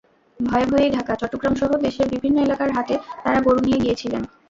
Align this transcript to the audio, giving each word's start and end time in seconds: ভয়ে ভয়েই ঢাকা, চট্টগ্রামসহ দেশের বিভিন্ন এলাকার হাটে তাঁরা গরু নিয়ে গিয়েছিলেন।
ভয়ে 0.39 0.65
ভয়েই 0.65 0.91
ঢাকা, 0.91 1.13
চট্টগ্রামসহ 1.21 1.69
দেশের 1.85 2.07
বিভিন্ন 2.13 2.37
এলাকার 2.41 2.69
হাটে 2.71 2.95
তাঁরা 3.23 3.39
গরু 3.41 3.59
নিয়ে 3.65 3.81
গিয়েছিলেন। 3.83 4.23